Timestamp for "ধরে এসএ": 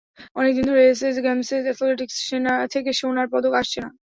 0.69-1.21